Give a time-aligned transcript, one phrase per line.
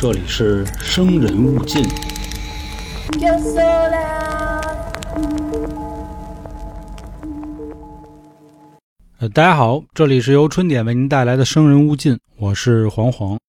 [0.00, 1.82] 这里是生人勿近。
[3.18, 4.62] Yo sola.
[9.18, 13.40] 呃，大家好，这里是由春点为您带来的《生人勿近》，我是黄黄。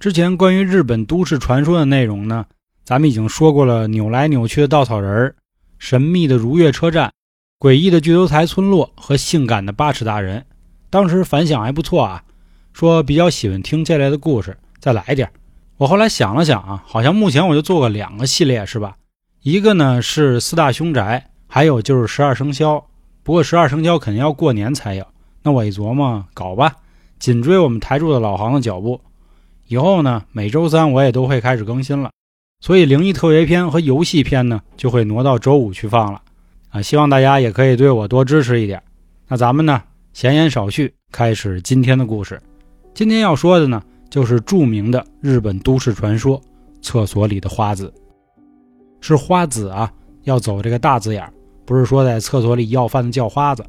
[0.00, 2.44] 之前关于日本都市传说的内容呢，
[2.84, 5.36] 咱们已经说过了，扭来扭去的稻草人儿、
[5.78, 7.12] 神秘的如月车站、
[7.60, 10.44] 诡异的巨头台村落和性感的八尺大人，
[10.90, 12.24] 当时反响还不错啊，
[12.72, 15.30] 说比较喜欢听这类的故事，再来点儿。
[15.78, 18.96] 我后来想了想啊，好像目前我就做过两个系列是吧？
[19.42, 22.84] 一个呢是四大凶宅，还有就是十二生肖。
[23.22, 25.06] 不过十二生肖肯定要过年才有。
[25.44, 26.74] 那我一琢磨，搞吧，
[27.20, 29.00] 紧追我们台柱的老行的脚步。
[29.68, 32.10] 以后呢，每周三我也都会开始更新了。
[32.60, 36.20] 所以灵异特别篇和游戏篇呢，就会挪到周五去放了。
[36.70, 38.82] 啊，希望大家也可以对我多支持一点。
[39.28, 39.80] 那咱们呢，
[40.12, 42.42] 闲言少叙，开始今天的故事。
[42.94, 43.80] 今天要说的呢，
[44.10, 46.40] 就是著名的日本都市传说——
[46.80, 47.92] 厕所里的花子。
[49.00, 49.92] 是花子啊，
[50.24, 51.32] 要走这个大字眼儿。
[51.64, 53.62] 不是说在厕所里要饭的叫花子，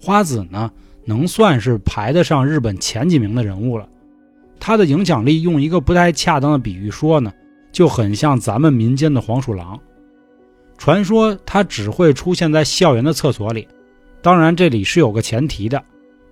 [0.00, 0.70] 花子呢
[1.04, 3.88] 能算是排得上日本前几名的人物了。
[4.60, 7.32] 他的影响力，用一个不太恰当的比喻说呢，
[7.72, 9.78] 就很像咱们民间的黄鼠狼。
[10.78, 13.66] 传说他只会出现在校园的厕所里，
[14.22, 15.82] 当然这里是有个前提的，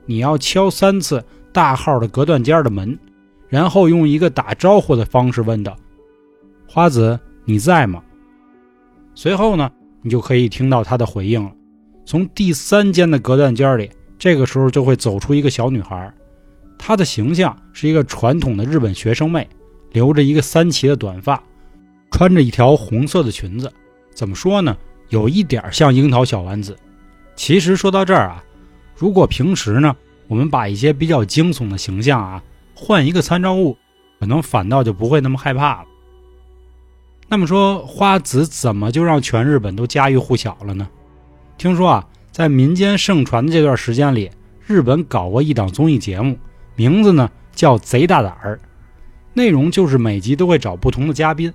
[0.06, 2.96] 你要敲三次大号的隔断间的门，
[3.48, 5.76] 然后用一个打招呼的方式问道
[6.68, 8.02] ：“花子，你在吗？”
[9.14, 9.70] 随后呢？
[10.00, 11.50] 你就可以听到他的回应了。
[12.06, 16.14] 从第三间的隔断间里，这个时候就会走出一个小女孩，
[16.78, 19.46] 她的形象是一个传统的日本学生妹，
[19.90, 21.42] 留着一个三齐的短发，
[22.12, 23.70] 穿着一条红色的裙子。
[24.14, 24.74] 怎么说呢？
[25.08, 26.76] 有一点像樱桃小丸子。
[27.34, 28.42] 其实说到这儿啊，
[28.94, 29.94] 如果平时呢，
[30.28, 32.42] 我们把一些比较惊悚的形象啊
[32.80, 33.76] 换一个参照物，
[34.20, 35.88] 可能反倒就不会那么害怕了。
[37.26, 40.88] 那么说，花子怎么就让全日本都家喻户晓了呢？
[41.58, 44.30] 听说啊，在民间盛传的这段时间里，
[44.64, 46.38] 日本搞过一档综艺节目，
[46.76, 48.56] 名字呢叫《贼大胆儿》，
[49.34, 51.52] 内容就是每集都会找不同的嘉宾，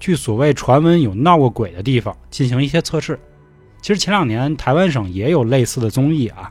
[0.00, 3.20] 去所谓传闻有闹过鬼的地方进行一些测试。
[3.82, 6.50] 其实前两年台湾省也有类似的综艺啊，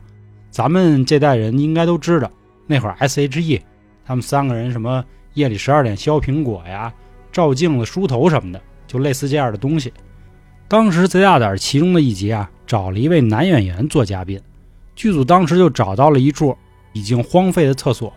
[0.50, 2.30] 咱们这代人应该都知道，
[2.68, 3.60] 那会儿 S.H.E
[4.04, 5.04] 他们三个人什么
[5.34, 6.92] 夜里十二点削苹果呀。
[7.30, 9.92] 照镜子、梳头什么的，就类似这样的东西。
[10.68, 14.38] 当时贼大胆其中的一集啊，找了一位男演员做嘉宾。
[14.94, 16.54] 剧组当时就找到了一处
[16.92, 18.12] 已经荒废的厕所，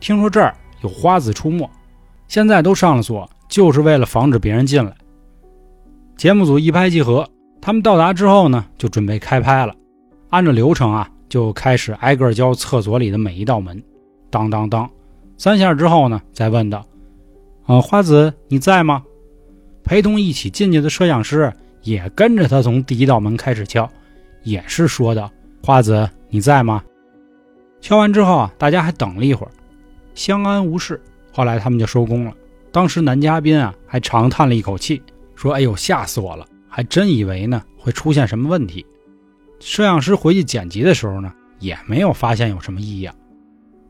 [0.00, 1.68] 听说这儿有花子出没，
[2.28, 4.94] 现在都上了锁，就是为了防止别人进来。
[6.16, 7.26] 节目组一拍即合，
[7.62, 9.74] 他们到达之后呢，就准备开拍了。
[10.28, 13.82] 按照流程啊，就开始挨个教厕所里的每一道门，
[14.28, 14.88] 当当当，
[15.38, 16.84] 三下之后呢，再问道。
[17.64, 19.02] 啊，花子，你在吗？
[19.84, 21.50] 陪同一起进去的摄像师
[21.82, 23.88] 也跟着他从第一道门开始敲，
[24.42, 25.30] 也是说道
[25.62, 26.82] ：“花子，你在吗？”
[27.80, 29.52] 敲完之后啊，大家还等了一会儿，
[30.14, 31.00] 相安无事。
[31.32, 32.34] 后来他们就收工了。
[32.72, 35.00] 当时男嘉宾啊还长叹了一口气，
[35.36, 36.44] 说：“哎呦，吓死我了！
[36.68, 38.84] 还真以为呢会出现什么问题。”
[39.60, 43.14] 摄像师回去剪辑的时候呢，也没有发现有什么异样。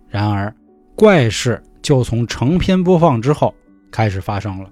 [0.08, 0.54] 然而，
[0.98, 3.54] 怪事就从成片播放之后。
[3.90, 4.68] 开始发生了。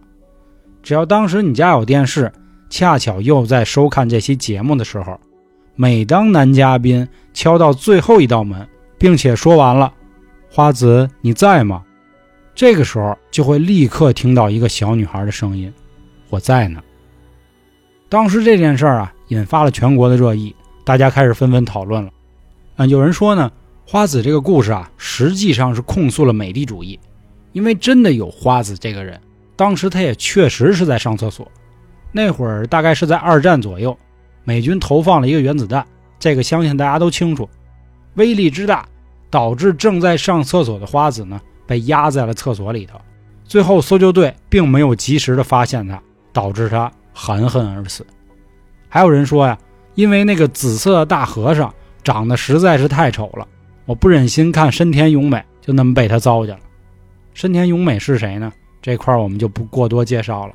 [0.82, 2.30] 只要当时你家有电视，
[2.68, 5.18] 恰巧又在收看这期节目的时候，
[5.74, 9.90] 每当男嘉宾敲到最后一道门，并且说完了
[10.52, 11.82] “花子，你在吗？”
[12.54, 15.72] 这个时候就会立刻听到一个小女孩的声音
[16.28, 16.82] ：“我在呢。”
[18.10, 20.54] 当时这件事儿啊，引发了全国的热议，
[20.84, 22.10] 大家开始纷纷讨论了。
[22.76, 23.50] 嗯，有人说呢，
[23.88, 26.98] 花子这个故事啊，实际上是控诉了美帝主义。
[27.52, 29.18] 因为真的有花子这个人，
[29.54, 31.48] 当时他也确实是在上厕所。
[32.10, 33.96] 那会儿大概是在二战左右，
[34.42, 35.86] 美军投放了一个原子弹，
[36.18, 37.48] 这个相信大家都清楚，
[38.14, 38.84] 威力之大，
[39.30, 43.00] 导致正在上厕所的花子呢被压在了厕所里头。
[43.44, 46.02] 最后搜救队并没有及时的发现他，
[46.32, 48.04] 导致他含恨而死。
[48.88, 49.56] 还有人说呀，
[49.94, 51.72] 因为那个紫色的大和尚
[52.02, 53.46] 长得实在是太丑了，
[53.86, 56.62] 我不忍心看深田咏美就那么被他糟践了。
[57.32, 58.52] 深田咏美是谁呢？
[58.82, 60.54] 这块我们就不过多介绍了。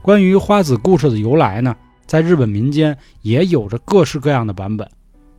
[0.00, 4.88] 关于花子故事的由来呢，在日本民间也有着各式各样的版本。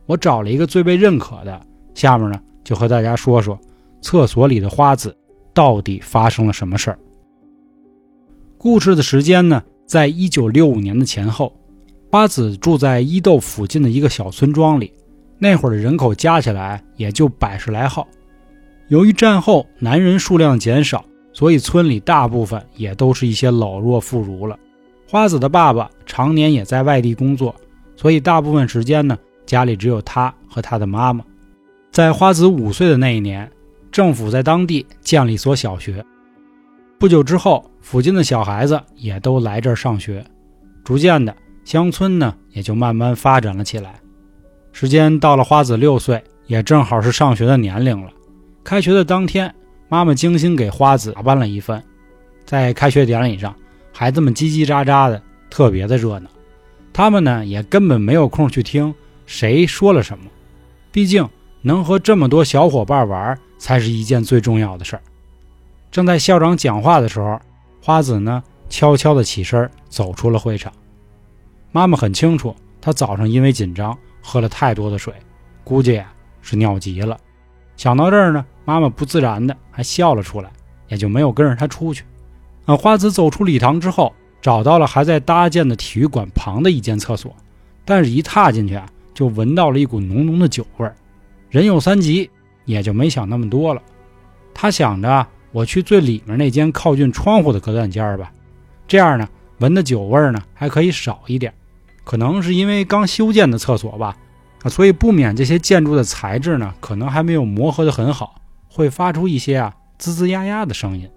[0.06, 1.60] 我找了一个最被认可的，
[1.94, 3.58] 下面呢就和大家说说
[4.00, 5.16] 厕所里的花子
[5.52, 6.98] 到底发生了什么事儿。
[8.56, 11.52] 故事的时间呢，在一九六五年的前后，
[12.10, 14.92] 花子住在伊豆附近的一个小村庄里，
[15.44, 18.08] 那会儿的人口加起来也就百十来号。
[18.88, 21.04] 由于战后男人数量减少，
[21.34, 24.58] 所以村里大部分也都是一些老弱妇孺了。
[25.06, 27.54] 花子的爸爸常年也在外地工作，
[27.94, 31.22] 所以大部分时间呢，家里只有他和他的妈妈。
[31.90, 33.46] 在花子五岁的那一年，
[33.92, 36.02] 政府在当地建了一所小学。
[36.98, 40.24] 不久之后，附近的小孩子也都来这儿上学，
[40.82, 41.36] 逐渐的，
[41.66, 43.96] 乡村呢也就慢慢发展了起来。
[44.74, 48.10] 时间到了花子六岁，也正好是上学的年龄了。
[48.64, 49.54] 开学的当天，
[49.88, 51.80] 妈妈精心给花子打扮了一番，
[52.44, 53.54] 在开学典礼上。
[53.92, 56.28] 孩子们叽叽喳喳的，特别的热闹。
[56.92, 58.92] 他们呢，也根本没有空去听
[59.26, 60.24] 谁说了什么。
[60.90, 61.28] 毕竟
[61.62, 65.02] 能和这么多小伙伴玩，才是一件最重要的事儿。
[65.92, 67.40] 正在校长讲话的时候，
[67.80, 70.72] 花子呢，悄悄的起身走出了会场。
[71.70, 75.12] 妈妈很清楚，她早上因为紧张喝了太多的水，
[75.62, 76.02] 估计
[76.40, 77.16] 是尿急了。
[77.76, 80.50] 想到这儿呢，妈妈不自然的还笑了出来，
[80.88, 82.04] 也就没有跟着他出去。
[82.64, 87.36] 啊，花子走出礼堂之后，找到了还在搭建的体育馆旁的一间厕所，
[87.84, 90.96] 但是，一踏进去啊，就闻到了一股浓浓的酒味儿。
[91.50, 92.30] 人有三急，
[92.64, 93.82] 也就没想那么多了。
[94.54, 98.32] 他想着，我去最里面那间靠近窗户的隔断间吧，
[98.88, 99.28] 这样呢，
[99.58, 101.52] 闻的酒味儿呢还可以少一点。
[102.04, 104.16] 可能是因为刚修建的厕所吧，
[104.62, 108.36] 啊，所以不免这些建筑的材质呢，可能还没有磨合的很好，
[108.68, 111.08] 会发出一些啊吱吱呀呀的声音。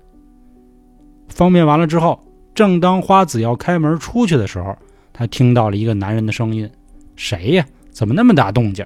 [1.27, 2.19] 方便完了之后，
[2.55, 4.75] 正当花子要开门出去的时候，
[5.11, 6.69] 他听到了一个男人的声音
[7.15, 7.65] ：“谁呀？
[7.91, 8.85] 怎么那么大动静？”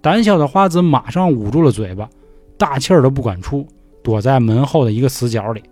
[0.00, 2.08] 胆小的花子马上捂住了嘴巴，
[2.56, 3.66] 大气儿都不敢出，
[4.02, 5.62] 躲在门后的一个死角里。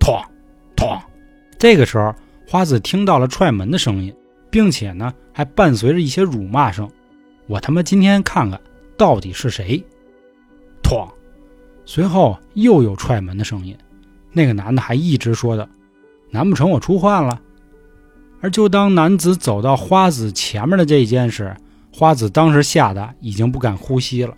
[1.58, 2.14] 这个时候，
[2.50, 4.12] 花子听到了踹门的声音，
[4.50, 6.90] 并且呢，还伴随着一些辱骂声
[7.46, 8.60] ：“我他妈今天看看
[8.96, 9.80] 到底是谁！”
[10.82, 11.08] 哐！
[11.84, 13.78] 随后又有踹门的声音。
[14.32, 15.68] 那个男的还一直说的
[16.28, 17.40] ：“难不成我出幻了？”
[18.42, 21.56] 而就当男子走到花子前面的这一间时，
[21.92, 24.34] 花子当时吓得已经不敢呼吸了。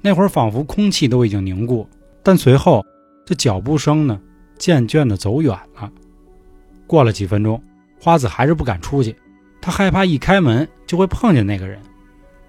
[0.00, 1.88] 那会儿仿佛空气都已经凝固，
[2.22, 2.86] 但随后
[3.26, 4.20] 这脚步声呢，
[4.56, 5.90] 渐渐的走远了。
[6.92, 7.58] 过了几分钟，
[7.98, 9.16] 花子还是不敢出去，
[9.62, 11.80] 他害怕一开门就会碰见那个人。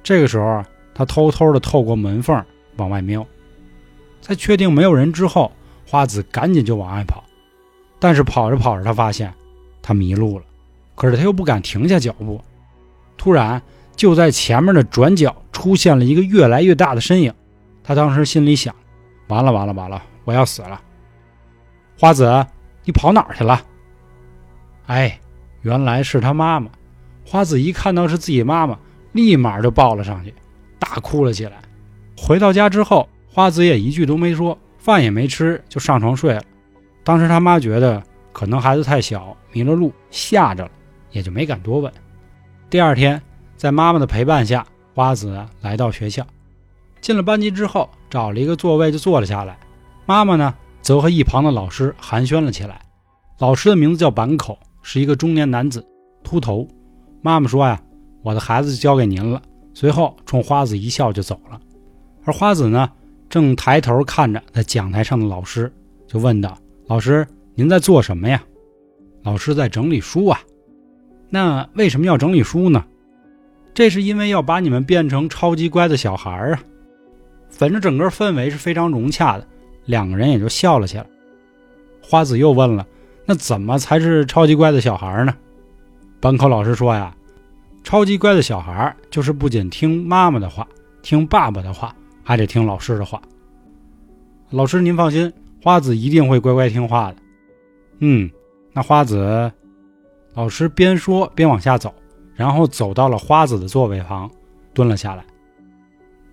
[0.04, 0.62] 这个时候，
[0.94, 2.44] 他偷偷的透过门缝
[2.76, 3.26] 往外瞄，
[4.20, 5.50] 在确定没有人之后。
[5.86, 7.24] 花子赶紧就往外跑，
[8.00, 9.34] 但是跑着跑着，他发现
[9.82, 10.46] 他迷路了，
[10.96, 12.42] 可是他又不敢停下脚步。
[13.16, 13.62] 突然，
[13.96, 17.34] 就在前面的转角出现了一个越来越大的身影。
[17.84, 18.76] 他当时心里想：
[19.28, 20.82] 完了完了完了，我要死了！
[22.00, 22.46] 花子，
[22.86, 23.62] 你跑哪儿去了？
[24.88, 25.20] 哎，
[25.62, 26.70] 原来是他妈妈。
[27.26, 28.78] 花子一看到是自己妈妈，
[29.14, 30.34] 立马就抱了上去，
[30.78, 31.62] 大哭了起来。
[32.18, 34.58] 回到家之后，花子也一句都没说。
[34.78, 36.44] 饭也没吃就上床睡了。
[37.06, 38.04] 当时他妈觉得
[38.34, 40.72] 可能孩子太小迷了路吓着了，
[41.12, 41.90] 也就没敢多问。
[42.70, 43.22] 第二天，
[43.56, 46.28] 在妈妈的陪伴下，花子来到学校，
[47.00, 49.58] 进了班级之后，找了一个座位就坐了下来。
[50.06, 52.82] 妈妈呢，则和一旁的老师寒暄了起来。
[53.40, 55.84] 老师的名字叫板口，是一个中年男子，
[56.24, 56.68] 秃头。
[57.24, 57.82] 妈妈说呀
[58.22, 59.42] ：“我的孩子就交给您了。”
[59.74, 61.60] 随后冲花子一笑就走了。
[62.26, 62.88] 而花子呢？
[63.30, 65.74] 正抬头看着在讲台上的老师，
[66.06, 67.26] 就问道：“老师，
[67.56, 68.44] 您在做什么呀？”
[69.24, 70.40] 老师在整理书啊。
[71.32, 72.86] 那为什么要整理书呢？
[73.74, 76.64] 这是因为要把你们变成超级乖的小孩啊。
[77.50, 79.48] 反正整个氛围是非常融洽的，
[79.86, 81.06] 两个人也就笑了起来。
[82.04, 82.86] 花子又问了
[83.26, 85.36] ：“那怎么才是超级乖的小孩呢？”
[86.22, 87.16] 班口老师说呀
[87.84, 90.68] ：“超级乖的小孩就是不仅听妈妈的话，
[91.02, 91.94] 听爸爸的话。”
[92.26, 93.22] 还得听老师的话。
[94.50, 97.18] 老师，您放心，花子一定会乖乖听话的。
[98.00, 98.32] 嗯，
[98.72, 99.52] 那花子，
[100.34, 101.94] 老师边说边往下走，
[102.34, 104.32] 然后走到了花子的座位旁，
[104.74, 105.26] 蹲了下来。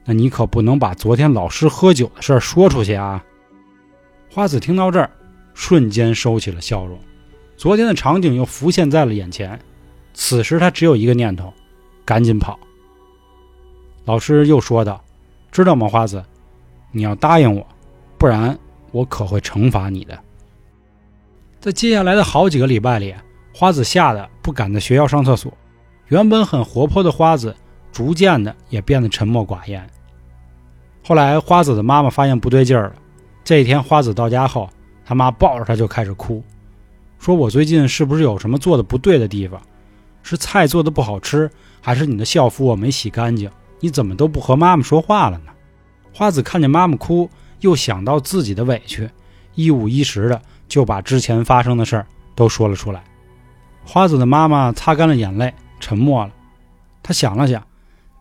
[0.04, 3.25] 那你可不能把昨天老师喝酒的事儿说出去啊！
[4.30, 5.11] 花子听到这儿，
[5.54, 6.99] 瞬间收起了笑容。
[7.57, 9.59] 昨天的场景又浮现在了眼前，
[10.14, 11.52] 此时他只有一个念头：
[12.04, 12.59] 赶紧跑。
[14.04, 15.02] 老师又说道。
[15.52, 16.25] 知道吗，花子？
[16.92, 17.66] 你要答应我，
[18.16, 18.57] 不然
[18.92, 20.16] 我可会惩罚你的。
[21.59, 23.12] 在接下来的好几个礼拜里，
[23.52, 25.52] 花子吓得不敢在学校上厕所。
[26.07, 27.52] 原本很活泼的花子，
[27.90, 29.85] 逐渐的也变得沉默寡言。
[31.04, 32.95] 后来，花子的妈妈发现不对劲儿了。
[33.42, 34.71] 这一天，花子到家后，
[35.11, 36.40] 他妈抱着他就开始哭，
[37.19, 39.61] 说：“我最近是不是有什么做的不对的地方？
[40.23, 41.50] 是菜做的不好吃，
[41.81, 43.50] 还是你的校服我没洗干净？”
[43.81, 45.50] 你怎么都不和妈妈说话了呢？
[46.14, 49.11] 花子看见妈妈哭，又想到自己的委屈，
[49.57, 53.02] 一五一十的就把之前发生的事儿都说了出来。
[53.85, 56.31] 花子的妈妈擦干了眼泪，沉默了。
[57.02, 57.61] 她想了想，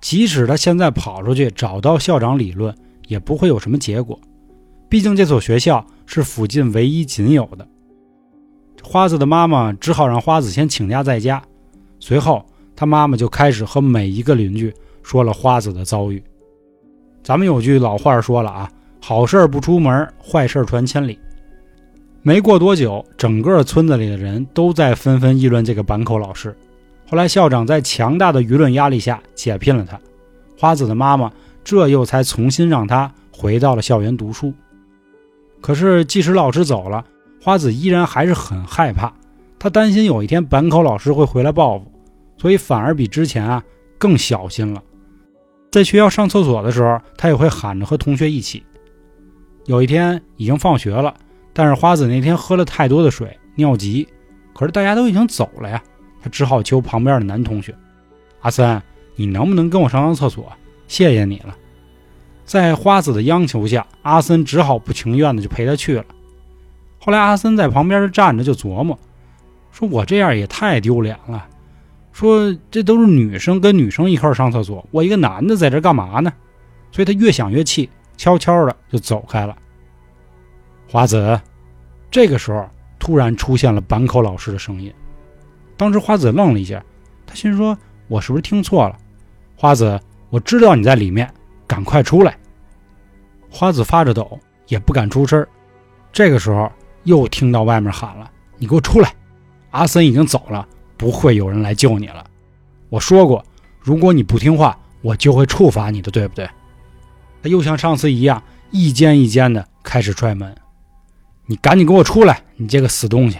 [0.02, 4.20] 即使她现在跑出去找到校长理论，也不会有什么结果。
[4.90, 7.66] 毕竟这所学校是附近唯一仅有的。
[8.84, 11.42] 花子的妈妈只好让花子先请假在家。
[12.00, 12.44] 随后，
[12.76, 16.24] 他妈妈就开始和每一个邻居说了花子的遭遇。
[17.22, 21.20] 咱们有句老话说了啊，好事不出门，坏事传千里。
[22.24, 26.56] 没过多久，整个村子里的人都在纷纷议论这个板口老师。
[27.08, 30.00] 后来，校长在强大的舆论压力下解聘了他。
[30.58, 31.32] 花子的妈妈
[31.64, 34.52] 这又才重新让他回到了校园读书。
[35.62, 37.04] 可是，即使老师走了，
[37.42, 39.14] 花子依然还是很害怕。
[39.58, 41.92] 他担心有一天板口老师会回来报复，
[42.38, 43.62] 所以反而比之前啊
[43.98, 44.82] 更小心了。
[45.72, 48.64] 在学校上厕所的时候，他也会喊着和同学一起。
[49.66, 51.14] 有一天已经放学了，
[51.54, 54.08] 但是花子那天喝了太多的水，尿急。
[54.54, 55.84] 可是大家都已经走了呀，
[56.22, 57.76] 他只好求旁边的男同学
[58.42, 58.82] ：“阿森，
[59.16, 60.52] 你能不能跟我上趟厕所？
[60.88, 61.56] 谢谢你了。”
[62.50, 66.04] 在花子的央求下，阿森只好不情愿的就陪他去了。
[66.98, 68.98] 后来阿森在旁边站着就琢磨。
[69.72, 71.46] 说我这样也太丢脸了。
[72.12, 76.34] 说这都是女生跟女生一块上厕所，我一个男的在这干嘛呢？
[76.92, 77.88] 所以他越想越气，
[78.18, 79.56] 悄悄的就走开了。
[80.90, 81.40] 花子，
[82.10, 84.92] 这个时候突然出现了板口老师的声音。
[85.78, 86.84] 当时花子愣了一下，
[87.28, 87.78] 他心说
[88.10, 88.98] ：“我是不是听错了？”
[89.56, 90.00] 花子，
[90.32, 91.32] 我知道你在里面，
[91.70, 92.36] 赶快出来。
[93.52, 95.46] 花子发着抖，也不敢出声。
[96.12, 96.72] 这个时候
[97.04, 99.14] 又听到外面喊了：“你给我出来！”
[99.70, 102.26] 阿森已经走了，不会有人来救你了。
[102.90, 103.46] 我说过，
[103.80, 106.50] 如果你不听话，我就会处罚你的，对不对？
[107.44, 110.56] 他又像上次一样，一间一间的开始踹门。
[111.46, 113.38] 你赶紧给我出来，你这个死东西！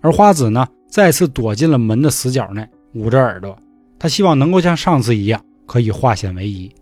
[0.00, 3.56] 而花子呢，再次躲进了门的死角内，捂着耳朵。
[3.98, 6.72] 他希望能够像上次一样，可以化险为夷。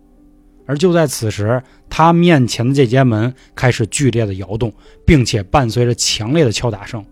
[0.69, 1.59] 而就在此时，
[1.89, 4.71] 他面前的这间门开始剧烈的摇动，
[5.03, 7.03] 并且伴随着强烈的敲打声。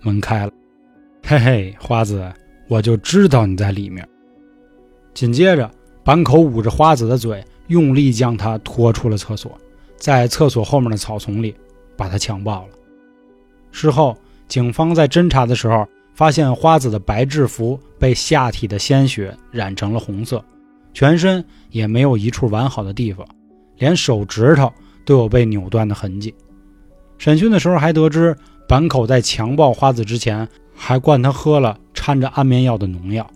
[0.00, 0.52] 门开了，
[1.22, 2.32] 嘿嘿，花子，
[2.68, 4.08] 我就知道你在里面。
[5.12, 5.70] 紧接着，
[6.02, 9.52] 板口捂着花子的嘴，用力将她拖出了厕所，
[9.98, 11.54] 在厕所后面的草丛里
[11.98, 12.68] 把她强暴了。
[13.72, 14.16] 事后，
[14.48, 20.42] 警方在侦查的时候，发现花子的白制服被下体的鲜血染成了红色，
[20.96, 23.28] 全身也没有一处完好的地方，
[23.76, 24.72] 连手指头
[25.04, 26.34] 都有被扭断的痕迹。
[27.18, 28.34] 审讯的时候还得知。
[28.66, 33.30] 板口在强暴花子之前，还灌她喝了掺着安眠药的农药。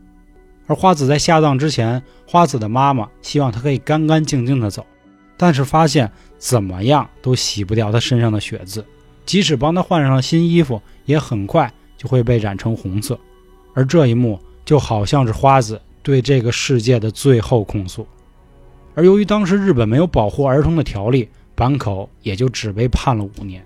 [0.68, 4.84] 而花子在下葬之前，花子的妈妈希望她可以干干净净的走，
[5.36, 8.82] 但是发现怎么样都洗不掉她身上的血渍，
[9.26, 13.20] 即使帮她换上了新衣服，也很快就会被染成红色。
[13.74, 18.07] 而这一幕就好像是花子对这个世界的最后控诉。
[18.95, 23.64] 而由于当时日本没有保护儿童的条例，板口也就只被判了五年。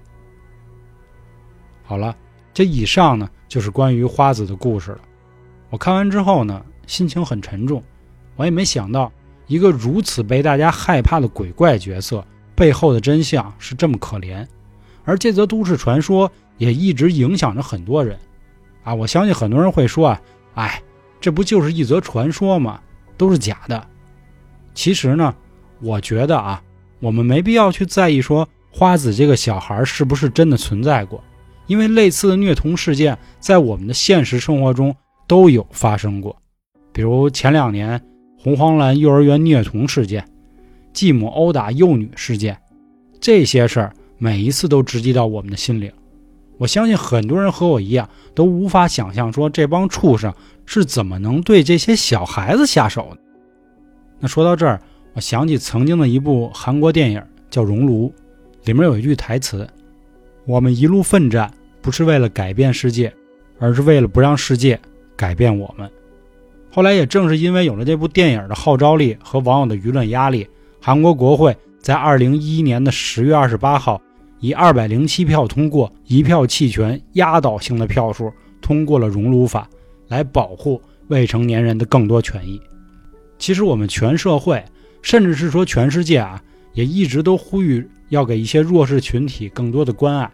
[1.83, 2.17] 好了，
[2.53, 5.01] 这以上呢就是关于花子的故事了。
[5.71, 7.83] 我看完之后呢，心情很沉重。
[8.37, 9.13] 我也没想到，
[9.47, 12.25] 一个如此被大家害怕的鬼怪角色
[12.55, 14.47] 背后的真相是这么可怜。
[15.05, 18.19] 而这则都市传说也一直影响着很多人。
[18.83, 20.23] 啊，我相信很多人会说啊，
[20.55, 20.83] 哎，
[21.25, 22.79] 这不就是一则传说吗？
[23.17, 23.83] 都是假的。
[24.75, 25.35] 其实呢，
[25.81, 26.63] 我觉得啊，
[27.01, 31.25] 我们没必要去在意说花子这个小孩是不是真的存在过。
[31.67, 34.95] 因为类似的虐童事件在我们的现实生活中
[35.27, 36.37] 都有发生过，
[36.93, 37.99] 比如前两年
[38.39, 40.23] 红黄蓝幼儿园虐童事件、
[40.93, 42.55] 继母殴打幼女事件，
[43.19, 45.91] 这些事儿每一次都直击到我们的心灵。
[46.65, 50.33] 我相信很多人和我一样都无法想象，说这帮畜生
[50.65, 53.19] 是怎么能对这些小孩子下手的。
[54.19, 54.81] 那说到这儿，
[55.13, 58.11] 我想起曾经的一部韩国电影叫《熔炉》，
[58.67, 59.69] 里面有一句台词。
[60.47, 61.53] 我们一路奋战，
[61.83, 63.13] 不是为了改变世界，
[63.59, 64.81] 而是为了不让世界
[65.15, 65.91] 改变我们。
[66.71, 70.49] 后来也正是因为有了这部电影的号召力和网友的舆论压力，
[70.81, 74.01] 韩国国会在二零一一年的十月二十八号，
[74.45, 79.67] 以二百零七票通过，一票弃权，压倒性的票数通过了熔炉法，
[80.09, 82.61] 来保护未成年人的更多权益。
[83.39, 84.63] 其实我们全社会，
[85.01, 86.43] 甚至是说全世界啊，
[86.75, 87.89] 也一直都呼吁。
[88.11, 90.31] 要给一些弱势群体更多的关爱，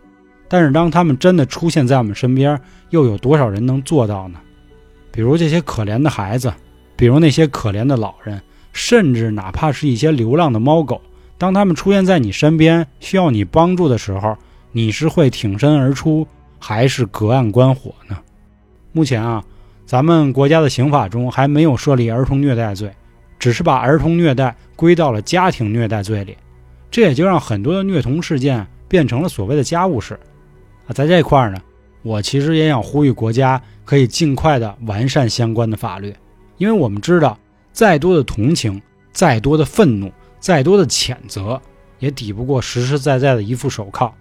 [0.49, 4.41] 但是当他们真的出现在我们身边，又有多少人能做到呢？
[5.13, 6.53] 比如这些可怜的孩子，
[6.97, 11.01] 比如那些可怜的老人，甚至哪怕是一些流浪的猫狗，
[11.41, 14.37] 当他们出现在你身边，需要你帮助的时候，
[14.73, 16.29] 你是会挺身而出，
[16.59, 18.19] 还是隔岸观火呢？
[18.93, 19.43] 目前啊，
[19.87, 22.93] 咱们国家的刑法中还没有设立儿童虐待罪，
[23.39, 26.37] 只是把儿童虐待归到了家庭虐待罪里，
[26.91, 30.21] 这也就让很多的虐童事件变成了所谓的家务事。
[30.87, 31.59] 啊，在这块儿呢，
[32.03, 36.15] 我其实也想呼吁国家可以尽快的完善相关的法律，
[36.59, 37.39] 因为我们知道，
[37.73, 38.79] 再多的同情，
[39.11, 41.61] 再多的愤怒，再多的谴责，
[41.99, 44.13] 也抵不过实实在在的一副手铐。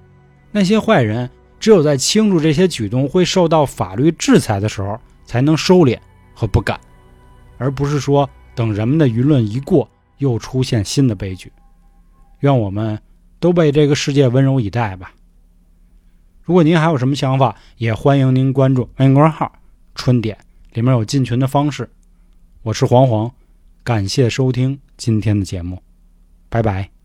[0.52, 5.98] 那些坏人只有在清楚这些举动会受到法律制裁的时候，才能收敛
[6.34, 6.80] 和不敢，
[7.58, 11.52] 而不是说等人们的舆论一过，又出现新的悲剧。
[12.40, 13.00] 愿我们
[13.40, 15.14] 都被这个世界温柔以待吧。
[16.42, 19.52] 如果您还有什么想法，也欢迎您关注微信公众号
[19.94, 20.38] “春点”，
[20.74, 21.88] 里面有进群的方式。
[22.64, 23.32] 我是黄黄，
[23.84, 25.82] 感谢收听今天的节目，
[26.50, 26.99] 拜拜。